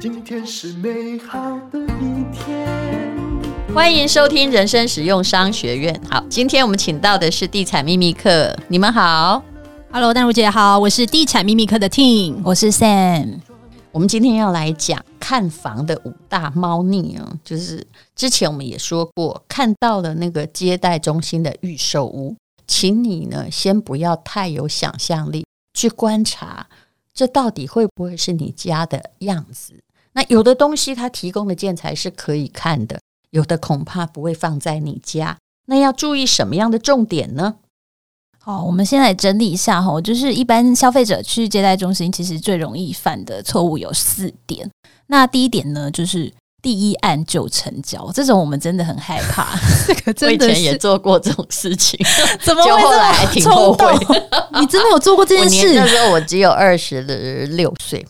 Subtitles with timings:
[0.00, 1.38] 今天是美好
[1.70, 2.66] 的一天。
[3.74, 5.98] 欢迎收听人生实用商学院。
[6.10, 8.54] 好，今天我们请到的是地产秘密课。
[8.68, 9.42] 你们好
[9.90, 13.40] ，Hello，淡如姐好，我是地产秘密课的 Team，我是 Sam。
[13.92, 17.86] 我们今天要来讲看房的五大猫腻啊，就是
[18.16, 22.34] 之前我们也说过，看到了那个接待中心的预售屋，
[22.66, 26.68] 请你呢先不要太有想象力去观察，
[27.12, 29.82] 这到底会不会是你家的样子？
[30.12, 35.38] 那有的东西它提供的建材是可以看的，有的恐怕不会放在你家。
[35.66, 37.56] 那要注意什么样的重点呢？
[38.38, 44.68] 好，我们先来整理一下哈，就是一般消费者去接待中心，其实最容易犯的错误有四点。
[45.06, 49.48] 那第一点呢，就是第一案就成交，这种我们真的很害怕。
[49.86, 51.98] 这个真的我以前也做过这种事情，
[52.40, 53.92] 怎么会后来还挺后悔？
[54.60, 55.74] 你真的有做过这件事？
[55.74, 58.06] 那时候我只有二十六岁。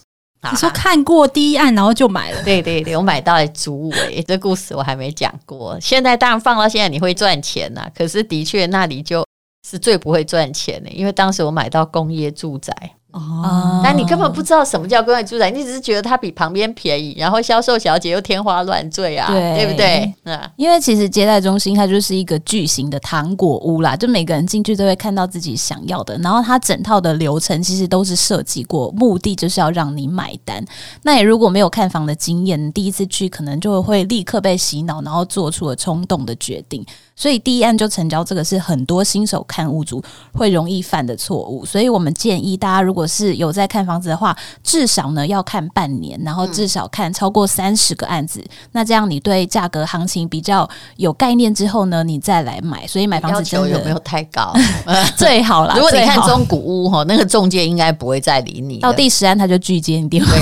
[0.51, 2.43] 你说看过第一案，然后就买了？
[2.43, 5.79] 对对对，我买到了竹围，这故事我还没讲过。
[5.81, 9.25] 现在当然放到现在你会赚钱呐、啊，可是的确那里就
[9.69, 12.75] 是最不会赚钱的，因为当时我买到工业住宅。
[13.13, 20.15] 哦，那你根本不知道什么叫工业住宅，你只是觉得它比旁边便宜，然后销售小姐又天花乱坠啊，对，对不对？
[20.25, 30.65] 嗯，因为其实接待中心它就是一个巨型的糖果屋啦，就每个人进去都会看到自己想要的，然后它整套的流程其实都是设计过，目的就是要让你买单。
[31.03, 36.83] 那你如果没有看房的经验，第一次去可能就会立刻被洗脑，然后做出了冲动的决定。
[37.23, 41.65] 所以第一案就成交，这个是很多新手看屋主会容易犯的错误。
[41.65, 48.41] 所以我们建议大家，如果是有在看房子的话，至少呢要看半年，然后至少看超过三十个案子。
[48.41, 52.85] 嗯、那这样你对价格行情比较有概念之后呢，你再来买。
[52.89, 54.53] 所以买房子真的有没有太高？
[55.17, 55.77] 最好啦。
[55.77, 58.81] 如果你看中古屋哈，那个中介应该不会再理你。
[58.81, 60.33] 到第十案他就拒接你电话，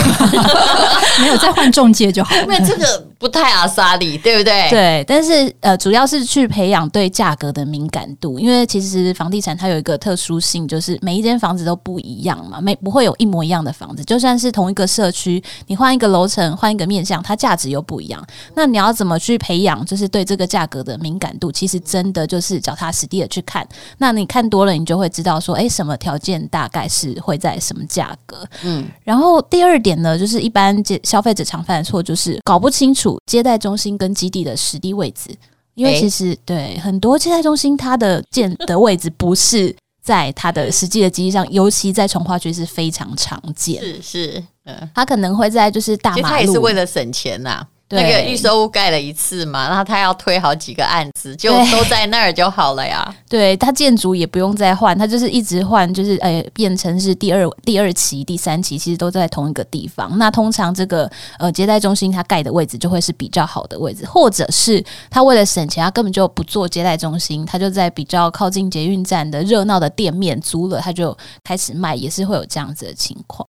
[1.21, 2.35] 没有再换中介就好。
[2.41, 4.71] 因为这个不太阿莎力，对不对？
[4.71, 14.03] 对，但是呃，主要是去培养对价格的敏感度，因为其实房地产它有一个特殊性，就是每一间房子都不一样嘛，没不会有一模一样的房子。
[14.05, 18.25] 就算是同一个社区，你换一个楼层，换一个面向，它价值又不一样。
[18.55, 21.53] 那你要怎么去培养，就是对这个价格的敏感度？
[21.53, 23.67] 其实真的就是脚踏实地的去看。
[23.99, 28.47] 那你看多了，你就会知道说，哎，什么条件大概是会在什么价格？
[28.63, 28.87] 嗯。
[29.05, 35.31] 然后第二点呢，就是一般消费者常犯的错，就是搞不清楚接待中心跟基地的实地位置。
[35.81, 43.81] 因为其实对很多接待中心，它的建的位置不是在它的实际的基地上，尤其在从化区是非常常见。
[43.81, 47.67] 是是，嗯，它可能会在就是大马路，它也是为了省钱呐、啊。
[47.91, 53.05] 对那个预售屋盖了一次嘛，然后他要推好几个案子，就都在那儿就好了呀。
[53.29, 60.17] 对，他建筑也不用再换，他就是一直换，就是呃变成是第二第二期、第三期，其实都在同一个地方。
[60.19, 64.81] 那通常这个呃接待中心它盖的位置就会是比较好的位置，或者是
[65.11, 73.45] 他为了省钱，他根本就不做接待中心，他就在比较靠近捷运站的热闹的店面租了，他就开始卖，也是会有这样子的情况。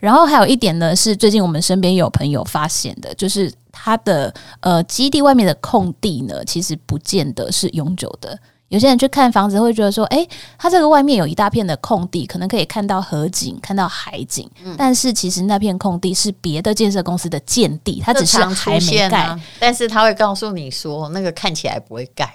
[0.00, 8.38] 然后还有一点呢，是最近我们身边有朋友发现的，就是他的呃基地外面的空地呢，其实不见得是永久的。
[8.68, 22.32] 有些人去看房子会觉得说，诶，它这个外面有一大片的空地，可能可以看到河景、看到海景，嗯、但是其实那片空地是别的建设公司的建地，它只是还没盖，啊、但是他会告诉你说，那个看起来不会盖。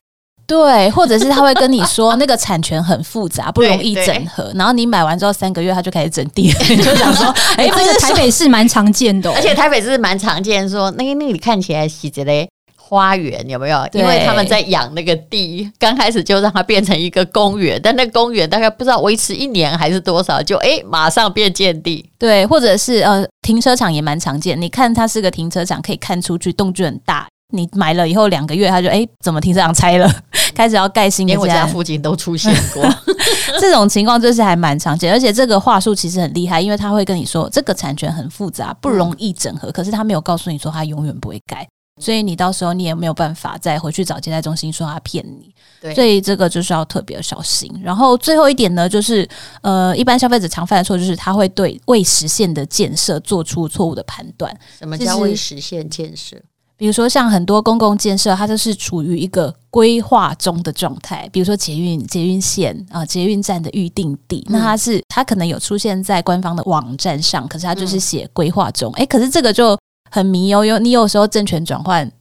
[0.47, 4.51] 对，或者是他会跟你说那个产权很复杂， 不容易整合。
[4.55, 12.47] 然后你买完之后三个月，他就开始整地了， 你就想说，哎，这个台北市蛮常见的，而且台北市蛮常见，说那个那里看起来是这类
[12.77, 13.87] 花园有没有？
[13.93, 22.07] 因为他们在养那个地，刚开始就让它变成一个公园，但那公园大概不知道维持一年还是多少，就哎马上变建地。
[22.19, 27.27] 对，或者是呃停车场也蛮常见，你看它是个停车场，可以看出去，动距很大。
[27.51, 30.11] 你买了以后两个月，他就哎，怎么停车场拆了，
[30.55, 31.31] 开始要盖新的。
[31.33, 32.83] 连我家附近都出现过
[33.61, 35.11] 这种情况，就是还蛮常见。
[35.13, 39.69] 而且这个话术其实很厉害，因为他会跟你说这个产权很复杂，不容易整合。
[39.69, 41.67] 嗯、可是他没有告诉你说他永远不会改，
[42.01, 45.53] 所以你到时候你也没有办法再回去找接待中心说他骗你。
[45.79, 47.71] 对，所以这个就是要特别小心。
[47.83, 49.27] 然后最后一点呢，就是
[49.61, 54.51] 呃，一般消费者常犯的错就是他会对未实现的建设做出错误的判断。
[54.79, 56.37] 什么叫未实现建设？
[56.77, 61.29] 比如说，像很多公共建设，它就是处于一个规划中的状态。
[61.31, 68.91] 比如说捷运、捷运线啊、捷运站的预定地，那它是它可能有出现在官方的网站上，可是它就是写规划中。
[68.93, 69.77] 诶，可是这个就
[70.11, 72.11] 很迷哦，有你有时候政权转换。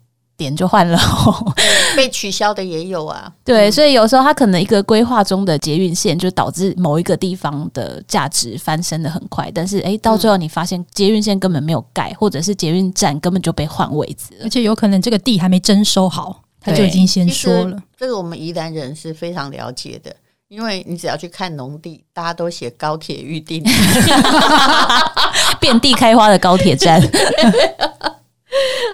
[0.45, 0.99] 点就换了，
[1.97, 3.33] 被取消的也有啊。
[3.45, 17.79] 对，所以有时候它可能一个规划中的捷运线就导致某一个地方的价值翻身的很快，但是诶，到最后你发现捷运线根本没有盖，或者是捷运站根本就被换位置，而且有可能这个地还没征收好，他就已经先说了。
[17.97, 20.15] 这个我们宜兰人是非常了解的。
[20.49, 23.65] 因为你只要去看农地，大家都写高铁预定，
[25.59, 27.01] 遍地开花的高铁站。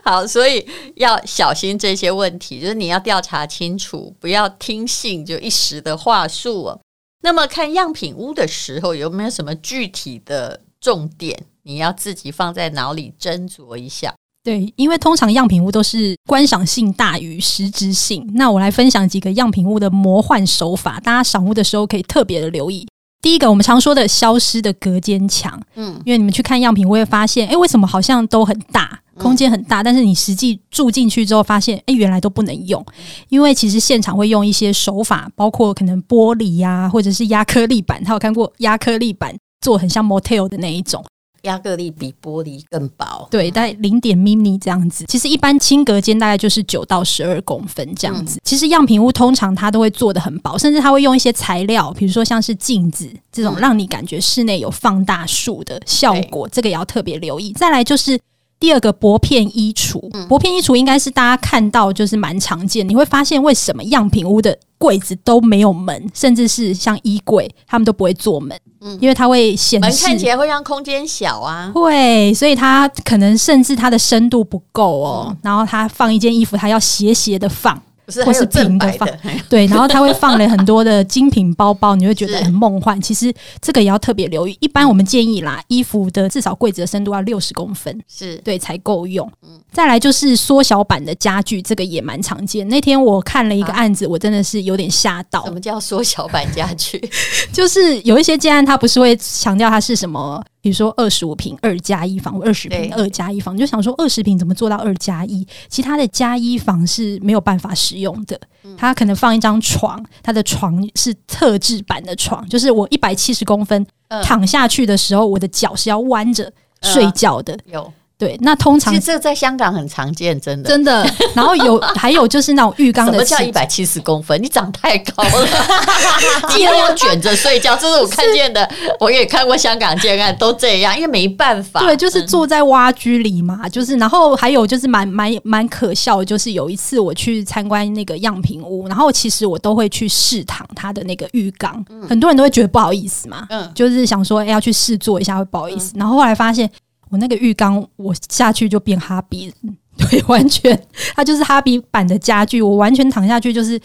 [0.04, 0.66] 好，所以
[0.96, 6.80] 要小心这些问题，就是你要调查清楚，不要听信就一时的话术哦。
[7.22, 11.38] 那么看样品屋的时候，有没有什么具体的重点？
[11.64, 14.14] 你要自己放在脑里斟酌一下。
[14.42, 18.26] 对，因为通常样品屋都是观赏性大于实质性。
[18.32, 22.88] 那我来分享几个样品屋的魔幻手法，大家赏屋的时候可以特别的留意。
[23.22, 32.84] 第一个，我们常说的消失的隔间墙，嗯，因为你们去看样品我会发现，哎，为什么好像都很大，空间很大，但是你实际住进去之后发现，哎，原来都不能用，
[33.28, 41.04] 因为其实现场会用一些手法，包括可能玻璃呀、啊，或者是压颗粒板，他有看过压颗粒板做很像 motel 的那一种。
[41.42, 45.04] 压克力比玻璃更薄，对，大概零点 mini 这样子。
[45.06, 48.38] 其实一般轻隔间大概就是九到十二公分这样子。
[48.38, 57.52] 嗯、其实样品屋通常它都会做的很薄，甚至它会用一些材料，比如说像是镜子这种，让你感觉室内有放大术的效果，嗯、这个也要特别留意。
[57.52, 58.18] 再来就是
[58.58, 68.58] 第二个薄片衣橱，薄片衣橱应该是大家看到就是蛮常见，你会发现为什么样品屋的柜子都没有门，甚至是像衣柜，他们都不会做门。
[68.80, 75.26] 嗯，因为它会显示，门看起来会让空间小啊，会，所以它可能甚至它的深度不够哦。
[75.28, 77.78] 嗯、然后它放一件衣服，它要斜斜的放。
[78.24, 79.08] 或是平的放，
[79.48, 83.00] 对，然后他会放了很多的精品包包，你会觉得很梦幻。
[83.00, 84.56] 其实这个也要特别留意。
[84.60, 89.30] 一般我们建议啦，衣服的至少柜子的深度要六十公分，是对才够用。
[89.72, 92.68] 再来就是缩小版的家具，这个也蛮常见。
[92.68, 95.44] 那天我看了一个案子，我真的是有点吓到。
[95.44, 97.00] 什么叫缩小版家具？
[97.52, 100.42] 就是有一些建案，它不是会强调它是什么？
[100.60, 105.46] 比如说二十五平二加一房，或二十平二加一房，你就想说二十平怎么做到二加一？
[105.68, 108.38] 其他的加一房是没有办法使用的。
[108.76, 113.86] 它可能放一张床，它的床是特制版的床，就是我一百七十公分
[114.22, 116.52] 躺下去的时候，我的脚是要弯着
[116.82, 117.58] 睡觉的。
[117.66, 117.92] 有。
[118.20, 121.10] 对，那通常其实这在香港很常见，真的真的。
[121.34, 124.40] 然后有 还有就是那种浴缸的，什么叫一百七十公分？
[124.42, 125.48] 你长太高了，
[126.54, 127.74] 你要卷着睡觉。
[127.76, 128.70] 这是我看见的，
[129.00, 131.80] 我也看过香港建案都这样，因为没办法。
[131.80, 146.70] 对，就是坐在蛙居里嘛，嗯、就是然后还有就是蛮蛮蛮可笑的，就是有一次我去参观那个样品屋，然后其实我都会去试躺他的那个浴缸，嗯、很多人都会觉得不好意思嘛，嗯，就是想说哎要去试坐一下会不好意思，嗯、然后后来发现。
[147.10, 149.52] 我那个浴缸，我下去就变哈比，
[149.98, 150.80] 对，完全
[151.14, 152.62] 它就是哈比版的家具。
[152.62, 153.78] 我完全躺下去，就是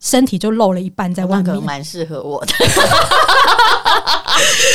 [0.00, 2.52] 身体就露了一半在外面，蛮适合我的，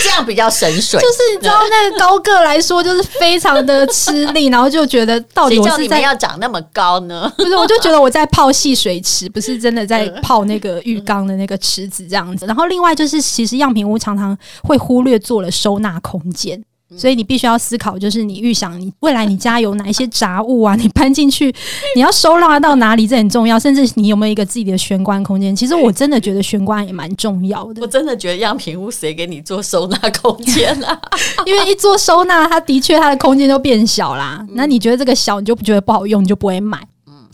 [0.03, 0.99] 这样比较省水。
[1.01, 7.29] 就是你知道，那个高个来说，就是非常的吃力， 然后就觉得到底我是在要长那么高呢？
[7.35, 12.45] 不是，我就觉得我在泡戏水池，不是真的在泡那个浴缸的那个池子这样子。
[12.45, 16.63] 然后另外就是，其实样品屋常常会忽略做了收纳空间。
[16.95, 20.75] 所以你必须要思考，就是你预想你未来你家有哪一些杂物啊？
[20.75, 21.53] 你搬进去，
[21.95, 23.07] 你要收纳到哪里？
[23.07, 23.57] 这很重要。
[23.57, 25.55] 甚至你有没有一个自己的玄关空间？
[25.55, 27.81] 其实我真的觉得玄关也蛮重要的。
[27.81, 31.01] 我真的觉得样品屋谁给你做收纳空间啊？
[31.45, 34.45] 因为一做收纳，它的确它的空间就变小啦。
[34.53, 36.79] 那你觉得这个小，你就不觉得不好用，你就不会买。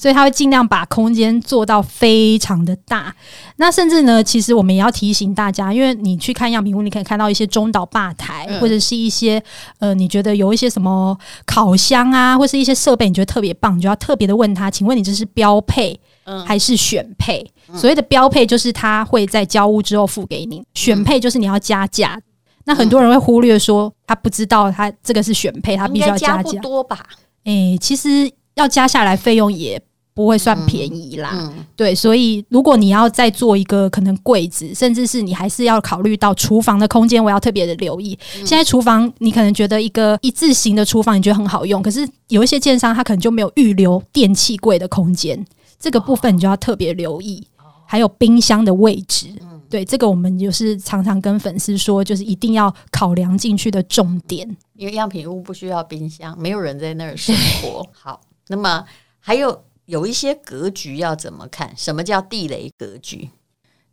[0.02, 3.16] 所以他会尽量把空间做到非常的大。
[3.58, 9.40] 那甚至呢，其实我们也要提醒大家，因为你去看样品屋，你可以看到一些中岛吧台，嗯、或者是一些
[9.78, 11.16] 呃，你觉得有一些什么
[11.46, 16.00] 烤箱啊，或是一些设备，你觉得特别棒，你就要特别的问他，请问你这是标配
[16.48, 17.46] 还是选配？
[17.70, 22.16] 嗯、所谓的标配就是他会在交屋之后付给你，选配就是你要加价。
[22.16, 22.24] 嗯、
[22.66, 26.60] 那很多人会忽略说，他不知道他这个是选配，他必须要加价。
[26.60, 27.06] 多吧？
[27.44, 29.80] 诶、欸，其实要加下来费用也。
[30.22, 38.16] 不会算便宜啦，嗯嗯、对，所以如果你要再做一个可能柜子，甚至是你还是要考虑到厨房的空间，我要特别的留意。
[38.38, 45.44] 嗯、现在厨房你可能觉得一个一字型的厨房你觉得很好用，可是有一些建商他可能就没有预留电器柜的空间，
[45.80, 47.44] 这个部分你就要特别留意。
[47.58, 54.48] 哦、还有冰箱的位置，嗯、对，这个我们就是常常跟粉丝说，就是一定要考量进去的重点。
[54.78, 57.84] 因为样品屋不需要冰箱，没有人在那儿生活。
[57.92, 58.86] 好，那么
[59.20, 59.64] 还有。
[59.92, 61.70] 有一些格局要怎么看？
[61.76, 63.30] 什么叫地雷格局？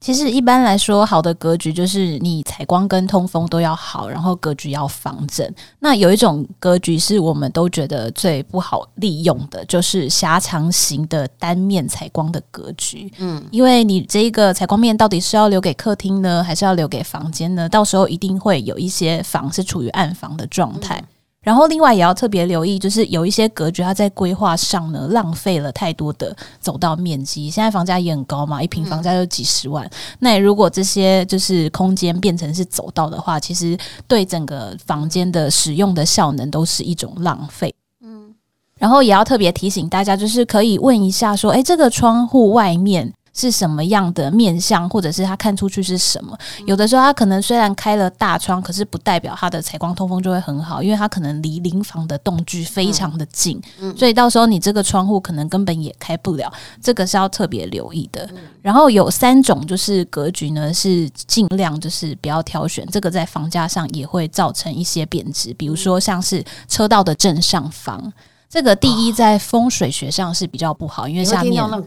[0.00, 5.52] 其实一般来说，好的格局就是你采光跟通风都要好，然后格局要方正。
[5.81, 13.12] 那有一种格局是我们都觉得最不好利用的，就是狭长型的单面采光的格局。
[13.19, 17.69] 嗯，因为你这个采光面到底是要留给客厅呢，还是要留给房间呢？
[17.69, 20.97] 到时候一定会有一些房是处于暗房的状态。
[21.00, 21.09] 嗯
[21.49, 27.49] 然后，另外也要特别留意，就是有一些格局，它在规划上呢，浪费了太多的走道面积。
[27.49, 29.83] 现在房价也很高嘛，一平房价就几十万。
[29.87, 33.75] 嗯、那如果这些就是空间变成是走道的话，其实
[34.07, 37.75] 对整个房间的使用的效能都是一种浪费。
[38.02, 38.35] 嗯，
[38.76, 43.14] 然后也要特别提醒大家，就是可以问一下说，诶，这个窗户外面。
[43.38, 46.37] 是什么样的面相，或者是他看出去是什么？
[46.66, 56.52] 有的时候他可能虽然开了大窗，可是不代表他的采光通风就会很好，因为他可能离邻房的栋距非常的近，嗯，所以到时候你这个窗户可能根本也开不了，
[56.83, 58.28] 这个是要特别留意的。
[58.61, 68.12] 然后有三种就是格局呢，是尽量就是不要挑选，这个在房价上也会造成一些贬值，比如说像是车道的正上方，
[68.50, 71.80] 这个第一在风水学上是比较不好，因为下面那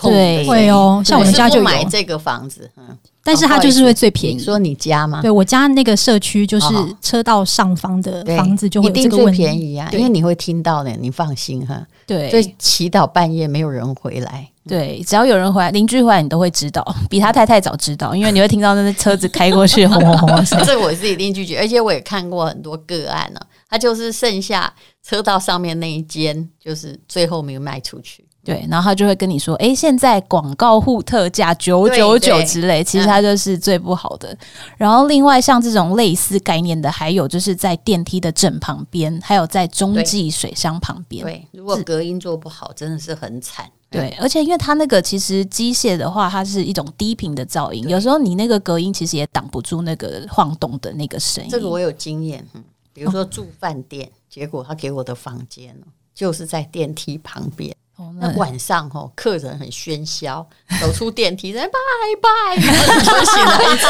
[0.00, 0.10] 空。
[0.10, 4.38] 对，会哦，像我们家就买这个房子，嗯，但是它就是会最便宜。
[4.38, 5.20] 说你家吗？
[5.20, 6.66] 对我家那个社区就是
[7.02, 11.86] 车道上方的房子就会这个最便宜啊，因为你会听到的，你放心哈。
[12.06, 20.44] 对，所以祈祷半夜没有人回来，对，只要有人回来，邻居回来你都会知道， 比他太太早知道，因为你会听到那些车子开过去，轰轰 轰。
[20.64, 24.72] 这我自己邻居觉，而且我也看过很多个案呢，他就是剩下
[25.06, 28.24] 车道上面那一间，就是最后没有卖出去。
[28.42, 34.32] 对，然后他就会跟你说：“哎，现在广告户特价九九九之类，其实它就是最不好的。
[34.32, 34.38] 嗯”
[34.78, 41.22] 然后另外像这种类似概念的，还有就是在电梯的正旁边，还有在中继水箱旁边。
[41.22, 43.70] 对，如果隔音做不好，真的是很惨。
[43.90, 51.50] 对，而且因为它那个其实机械的话，它是一种低频的噪音，有时候你那个隔音其实也挡不住那个晃动的那个声音。
[51.50, 55.76] 这个我有经验，嗯，比如说住饭店，哦，结果他给我的房间
[56.14, 57.76] 就是在电梯旁边。
[58.20, 60.46] 那晚上吼，客人很喧嚣，
[60.80, 61.78] 走出电梯人拜
[62.20, 62.28] 拜，
[62.62, 63.86] 然后就醒了一次。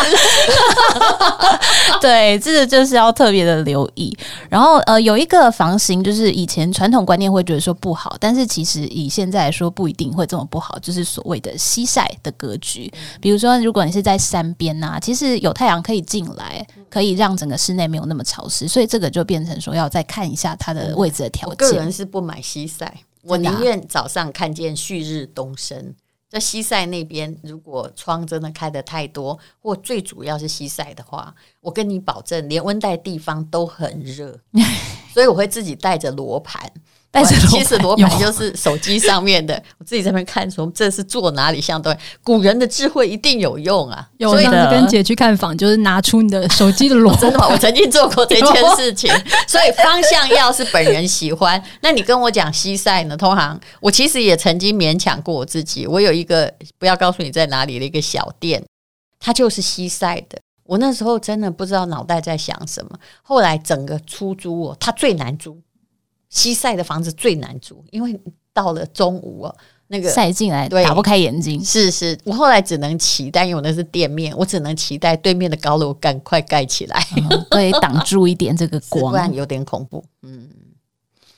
[2.00, 4.16] 对，这个就是要特别的留意。
[4.48, 12.92] 然后呃，有一个房型，就是以前传统观念会觉得说不好，但是其实以现在来说不一定会这么不好，就是所谓的西晒的格局。
[13.20, 21.68] 比如说，如果你是在山边呐、啊，其实有太阳可以进来，可以让整个室内没有那么潮湿，所以这个就变成说要再看一下它的位置的条件。
[21.68, 22.92] 我个人是不买西晒。
[23.22, 25.94] 我宁愿早上看见旭日东升，
[26.28, 34.40] 在西晒那边，如果窗真的开得太多，或最主要是西晒的话，我跟你保证，连温带地方都很热，
[35.12, 36.72] 所以我会自己带着罗盘。
[37.12, 44.08] 但是其实罗盘就是手机上面的， 我自己在那边看，说这是坐哪里相对，古人的智慧一定有用啊！
[44.18, 47.48] 有的，上次跟姐去看房，就是拿出你的手机的罗盘，真的吗？
[47.50, 49.12] 我曾经做过这件事情，
[49.48, 53.16] 所以方向要是本人喜欢， 那你跟我讲西晒呢？
[53.16, 58.62] 通常我其实也曾经勉强过我自己，我有一个不要告诉你在哪里的一个小店，
[59.18, 60.38] 它就是西晒的。
[60.64, 62.90] 我那时候真的不知道脑袋在想什么，
[63.22, 65.60] 后来整个出租哦，它最难租。
[66.30, 68.18] 西晒的房子最难租，因为
[68.52, 69.56] 到了中午哦，
[69.88, 71.62] 那个晒进来打不开眼睛。
[71.64, 80.04] 是是，我后来只能期待，因为我那是店面，我只能期待对面的高楼赶快盖起来，嗯、对，挡住一点这个光， 不然有点恐怖。
[80.22, 80.48] 嗯，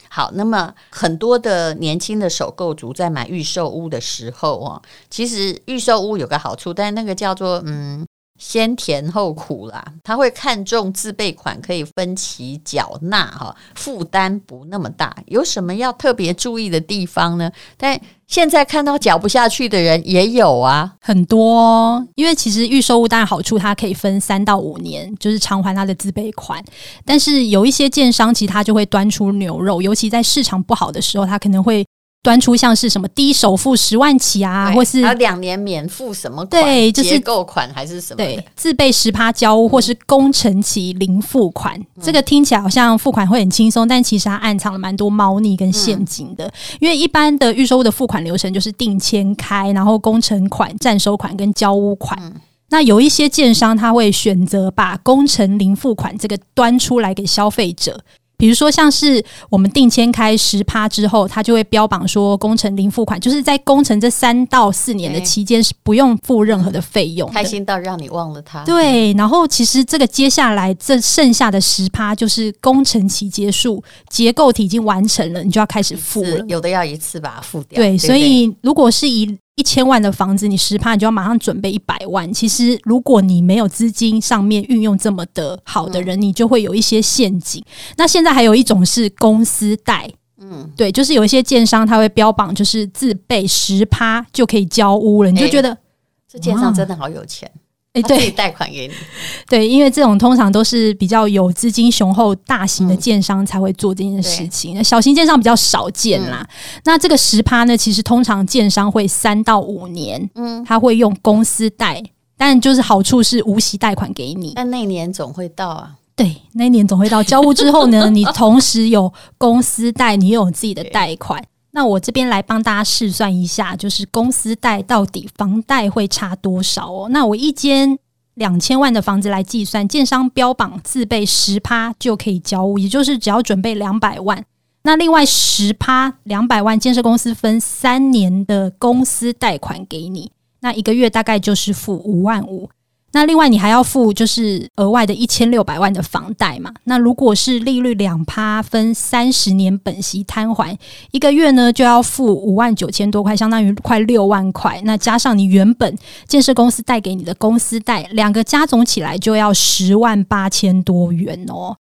[0.09, 8.07] 好，那么很多的年轻的首购族在买预售屋的时候哦，其实预售屋有个好处，但是那个叫做嗯。
[8.45, 15.15] 先甜后苦啦，他会看重自备款可以分期缴纳哈，负担不那么大。
[15.27, 17.49] 有什么要特别注意的地方呢？
[17.77, 22.05] 但现在看到缴不下去的人也有啊，很多哦。
[22.17, 26.61] 因为其实预售屋当然好处，它可以分三到五年，就是偿还它的自备款。
[27.05, 31.87] 但是有一些建商，其实他就会端出牛肉，尤其在市场不好的时候，他可能会。
[32.23, 36.63] 端出像是什么低首付十万起啊，或是两年免付什么款？
[36.63, 38.17] 对，就是结构款还是什么？
[38.19, 41.77] 对，自备十趴交屋，或是工程期零付款。
[41.81, 46.47] 嗯、这个听起来好像付款会很轻松，但其实它暗藏了蛮多猫腻跟陷阱的。
[46.47, 52.17] 嗯、因为一般的预售屋的付款流程就是定签开，然后工程款、暂收款跟交屋款。
[52.23, 52.33] 嗯、
[52.71, 58.01] 那有一些建商他会选择把工程零付款这个端出来给消费者。
[58.43, 67.31] 比如说，像是我们定签开十趴之后，他就会标榜说工程零付款，就是在工程这三到四年的期间是不用付任何的费用。
[67.31, 68.65] 开心到让你忘了他。
[68.65, 76.45] 对，然后其实这个接下来这剩下的十趴就是工程期结束，结构体已经完成了，你就要开始付了。
[76.49, 77.77] 有的要一次把它付掉。
[77.77, 82.33] 对，对对，所以如果是以一千万的房子，你十趴，你就要马上准备一百万。
[82.33, 87.63] 其实，如果你没有资金上面运用这么的好的人，嗯、你就会有一些陷阱。
[87.97, 95.79] 那现在还有一种是公司贷，嗯，对，就是有一些建商他会标榜，就是自备十趴就可以交屋了，你就觉得、欸、
[96.27, 97.51] 这建商真的好有钱。
[97.95, 98.95] 哎，欸、对，贷款给你，
[99.47, 106.39] 对，因为这种通常都是比较有资金雄厚、大型的建商才会做这件事情，嗯、小型建商比较少见啦。
[106.41, 112.03] 嗯、那这个十趴呢，其实通常建商会三到五年，嗯，他会用公司贷，
[112.39, 114.53] 但就是好处是无息贷款给你。
[114.57, 117.23] 但那一年总会到啊，对，那一年总会到。
[117.23, 121.45] 交屋之后呢， 你同时有公司贷，你又有自己的贷款。
[121.73, 127.09] 那我这边来帮大家试算一下，就是公司贷到底房贷会差多少哦？
[127.11, 127.99] 那我一间
[128.35, 134.45] 两千万的房子来计算，建商标榜自备十趴就可以交屋，也就是只要准备两百万。
[134.85, 142.69] 那另外十趴两百万，建设公司分三年的公司贷款给你，那一个月大概就是付五万五。
[143.13, 146.73] 那另外你还要付就是额外的一千六百万的房贷嘛？
[146.85, 150.77] 那如果是利率两趴分三十年本息摊还，
[151.11, 154.81] 一个月呢就要付五万九千多块，相当于快六万块。
[154.85, 161.77] 那加上你原本建设公司贷给你的公司贷，两个加总起来就要十万八千多元哦。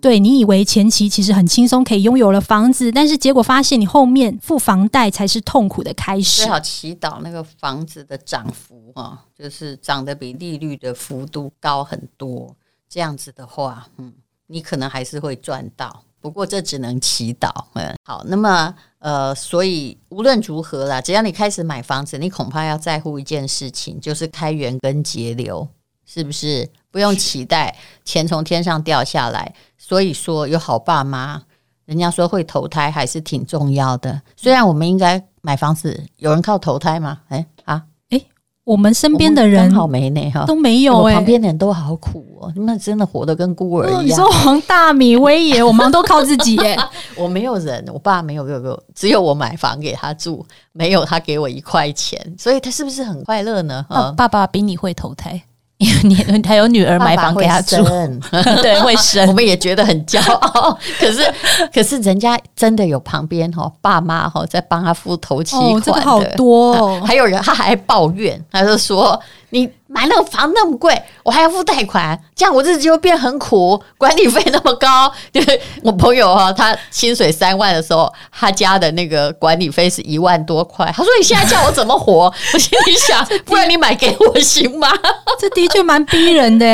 [0.00, 6.42] 对，你以为前期其实很轻松可以拥有了房子，但是结果发现你后面付房贷才是痛苦的开始。
[6.42, 12.54] 最好祈祷那个房子的涨幅啊，就是涨得比利率的幅度高很多。
[12.88, 14.12] 这样子的话，嗯，
[14.46, 16.02] 你可能还是会赚到。
[16.20, 17.50] 不过这只能祈祷。
[17.74, 25.66] 嗯，好，那么呃，所以无论如何啦，只要你开始买房子，你恐怕要在乎一件事情，就是开源跟节流，
[26.06, 26.68] 是不是？
[26.90, 29.52] 不用期待钱从天上掉下来。
[29.76, 31.42] 所以说，有好爸妈，
[31.84, 34.22] 人家说会投胎还是挺重要的。
[34.34, 37.18] 虽然我们应该买房子，有人靠投胎吗？
[37.28, 38.20] 哎啊，哎，
[38.64, 44.04] 我们身边的人好没呢哈，都没有哎，旁边的人都好苦哦，他们真的活得跟孤儿一样。
[44.06, 46.76] 你说黄大米、威爷，我们都靠自己耶。
[47.14, 53.84] 我没有人，我爸没有没有没有，只有我买房给他住，没有他给我一块钱，所以他是不是很快乐呢？
[53.90, 55.42] 啊，爸爸比你会投胎。
[55.78, 57.84] 因为你还有女儿买房给他住，
[58.30, 60.72] 爸爸 对，会生，我们也觉得很骄傲。
[60.98, 61.34] 可是，
[61.72, 67.02] 可是人家真的有旁边哈爸妈哈在帮他付头期款的，多、哦。
[67.04, 69.70] 还有人他还抱怨，他就说你。
[69.88, 73.80] 买那个房那么贵，我还要付贷款，这样我日子就会变很苦。
[73.96, 80.84] 管理费那么高，就是我朋友哈，他薪水三万的时候，他家的那个管理费是一万多块。
[80.94, 84.88] 他说：“你现在叫我怎么活？”我心里想：“不然你买给我行吗？”
[85.38, 86.66] 这的确蛮逼人的。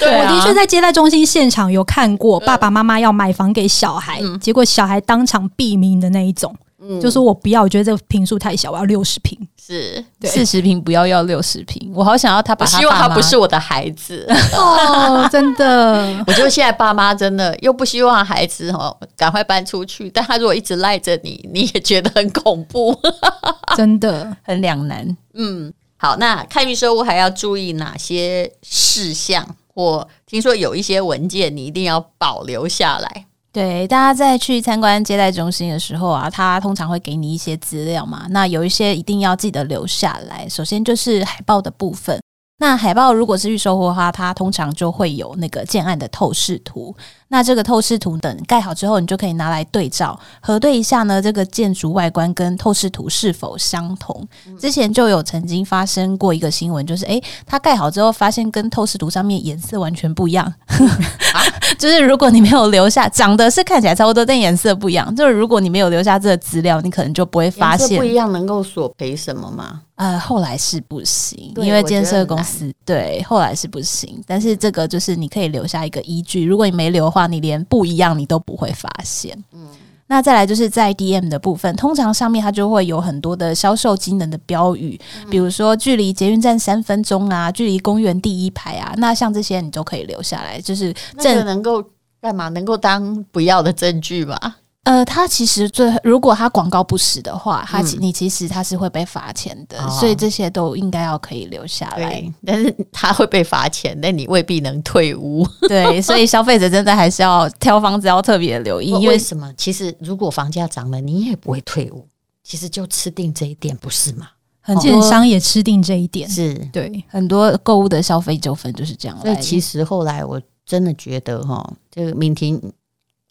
[0.00, 6.54] 对啊、我的确在接待中心现场有看过爸爸妈妈要买房给小孩，嗯、结果小孩当场毙命的那一种。
[6.88, 11.90] 嗯，就说我不要，我觉得这个坪数太小，我要六十坪，是四十坪不要，要六十坪。
[11.94, 16.24] 我好想要他把他，希望他不是我的孩子哦， 真的。
[16.26, 22.96] 我觉得现在爸妈真的又不希望孩子哦赶快搬出去，但他如果一直赖着你，你也觉得很恐怖，
[23.76, 25.16] 真的很两难。
[25.34, 29.56] 嗯，好，那看预售屋还要注意哪些事项？
[29.74, 33.26] 我听说有一些文件你一定要保留下来。
[33.56, 40.46] 对，大家在去参观接待中心的时候啊，他通常会给你一些资料嘛，那有一些一定要记得留下来。
[40.46, 42.20] 首先就是海报的部分。
[42.58, 46.96] 那海报如果是预售货的话，它通常就会有那个建案的透视图。
[47.28, 54.26] 那这个透视图等盖好之后，你就可以拿来对照核对一下呢，这个建筑外观跟透视图是否相同。
[54.58, 60.46] 之前就有曾经发生过一个新闻，就是诶，它盖好之后发现跟透视图上面颜色完全不一样。
[60.46, 61.42] 啊，
[61.78, 65.14] 就是如果你没有留下，长得是看起来差不多，但颜色不一样。
[65.14, 67.98] 就是如果你没有留下这个资料，你可能就不会发现。
[67.98, 69.82] 不一样能够索赔什么吗？
[69.96, 74.22] 呃，后来是不行，因为建设公司对，后来是不行。
[74.26, 79.36] 但是这个就是你可以留下一个依据，如果你没留的话，你连不一样你都不会发现。
[79.52, 79.66] 嗯，
[80.06, 91.82] 那再来就是在 DM 的部分，通常上面它就会有很多的销售机能的标语，嗯、比如说距离捷运站三分钟啊，距离公园第一排啊，那像这些你都可以留下来，就是这能够
[92.20, 92.50] 干嘛？
[92.50, 94.38] 能够当不要的证据吗？
[94.86, 102.24] 呃，它其实最如果它广告不实的话，它其、嗯、你其实它是会被罚钱的，哦、所以这些都应该要可以留下来。
[102.44, 105.44] 但是它会被罚钱，但你未必能退屋。
[105.68, 108.90] 对，所以消费者真的还是要挑房子要特别留意。
[108.90, 109.52] 因为，为什么？
[109.56, 112.06] 其实如果房价涨了，你也不会退屋。
[112.44, 114.28] 其实就吃定这一点，不是吗？
[114.60, 119.20] 很多建商也吃定这一点，是对很多购物的消费纠纷就是这样。
[119.20, 122.62] 所以其实后来我真的觉得哈，这个敏婷。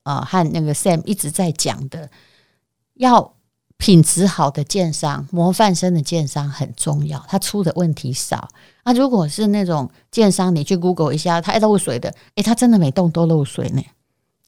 [0.05, 2.09] 啊，和那个 Sam 一直在讲的，
[2.93, 3.33] 要
[3.77, 8.47] 品质好的建商、模范生的建商很重要，他出的问题少。
[8.85, 13.81] 那、啊、如果是那种建商，你去 Google 一下，他漏水的，诶，他真的每栋都漏水呢。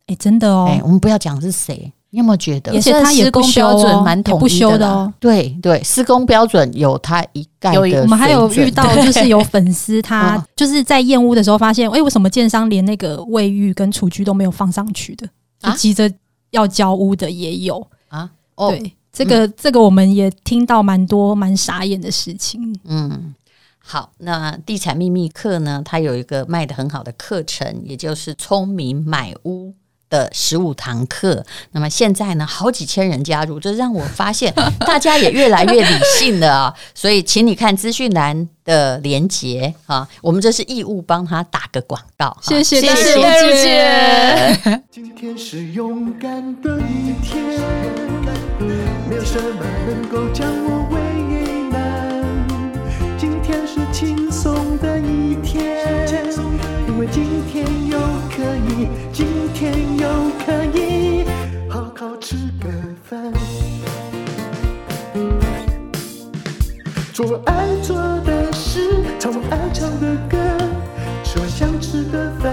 [0.06, 0.68] 诶，真的哦。
[0.70, 2.72] 诶，我们不要讲是谁，你有没有觉得？
[2.72, 5.12] 而且他施工标准蛮统一的哦。
[5.20, 8.02] 对对，施工标准有他一概的。
[8.04, 15.28] 我们还有遇到， 就是有粉丝他就是在验屋的时候发现，诶，为什么建商连那个卫浴跟厨具都没有放上去的？
[15.60, 16.12] 就急着
[16.52, 18.30] 要交屋的也有啊。
[18.56, 18.94] 哦，对。
[19.12, 22.80] 这个这个我们也听到蛮多蛮傻眼的事情。
[22.84, 23.34] 嗯，
[23.80, 29.74] 好，那地产秘密课呢，它有一个卖的很好的课程，也就是聪明买屋
[30.10, 31.46] 的十五堂课。
[31.72, 34.54] 那么现在呢，好几千人加入，这让我发现
[34.86, 36.74] 大家也越来越理性了啊。
[36.94, 42.36] 所以，请你看资讯栏的连接啊，我们这是义务帮他打个广告。
[42.42, 44.82] 谢谢，谢谢戴茹姐。
[44.92, 47.44] 今天是勇敢的一天。
[49.10, 51.00] 没有什么能够将我为
[51.72, 51.78] 难。
[53.18, 55.64] 今天是轻松的一天，
[56.88, 58.17] 因为今天又可以，今
[59.98, 60.08] 又
[60.46, 61.26] 可以
[61.70, 62.70] 好好吃个
[63.04, 63.34] 饭，
[67.14, 70.38] 做爱做的事，唱我爱唱的歌，
[71.24, 72.52] 吃我想吃的饭，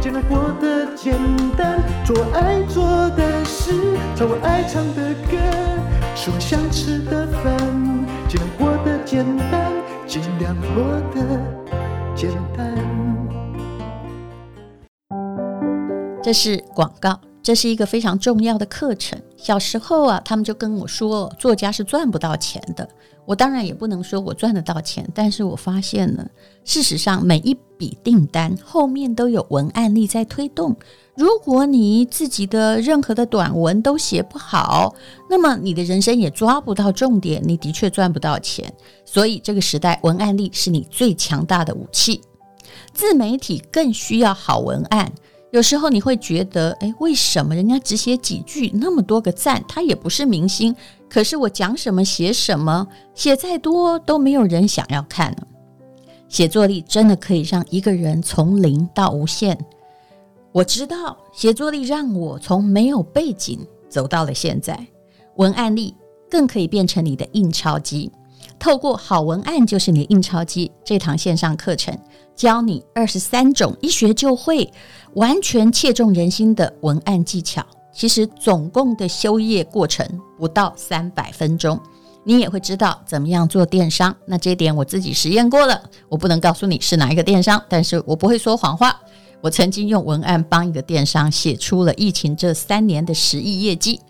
[0.00, 1.14] 尽量过得简
[1.56, 3.72] 单，做爱做的事，
[4.16, 5.36] 唱我爱唱的歌。
[6.14, 7.56] 吃我想吃的饭，
[8.28, 9.72] 尽量过得简单，
[10.06, 11.40] 尽量过得
[12.14, 12.81] 简单。
[16.22, 19.20] 这是广告，这是一个非常重要的课程。
[19.36, 22.88] 小时候啊，他们就跟我说，作家是赚不到钱的。
[23.24, 26.24] 我当然也不能说我赚得到钱，但是我发现了，
[26.64, 30.76] 事实上每一笔订单后面都有文案力在推动。
[31.16, 34.94] 如果你自己的任何的短文都写不好，
[35.28, 38.72] 那么你的人生也抓不到重点，你的确赚不到钱。
[39.04, 42.20] 所以这个时代，文案力是你最强大的武器。
[42.94, 45.10] 自媒体更需要好文案。
[45.52, 50.74] 有时候你会觉得，诶，为什么人家只写几句，那么多个赞，他也不是明星，
[51.10, 55.46] 可是我讲什么写什么，写再多都没有人想要看了？
[56.26, 59.58] 写作力真的可以让一个人从零到无限。
[60.52, 63.58] 我知道写作力让我从没有背景
[63.90, 64.86] 走到了现在，
[65.36, 65.94] 文案力
[66.30, 68.10] 更可以变成你的印钞机。
[68.62, 71.98] 透过好文案就是你的印钞机这堂线上课程，
[72.36, 74.72] 教你二十三种一学就会、
[75.14, 77.66] 完全切中人心的文案技巧。
[77.92, 80.06] 其实总共的修业过程
[80.38, 81.76] 不到三百分钟，
[82.22, 84.14] 你也会知道怎么样做电商。
[84.26, 88.96] 那这点我自己实验过了，我不能告诉你是哪一个电商，但是我不会说谎话。
[89.40, 94.00] 我曾经用文案帮一个电商写出了疫情这三年的十亿业绩，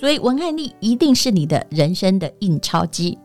[0.00, 3.16] 所以文案力一定是你的人生的印钞机。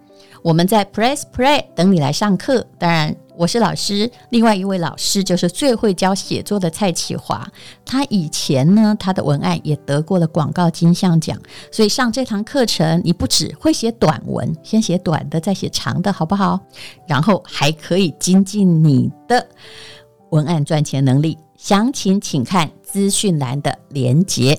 [0.45, 2.63] 我们在 Press Play 等你来上课。
[2.77, 7.51] 当然，我是老师，另外一位老师就是最会教写作的蔡启华。
[7.83, 11.35] 他以前呢，他的文案也得过了广告金像奖。
[11.71, 16.59] 所以上这堂课程，你不只会写短文，先写短的，再写长的，好不好？
[17.07, 19.43] 然后还可以精进你的
[20.29, 21.35] 文案赚钱能力。
[21.57, 24.55] 详情请看资讯栏的连结。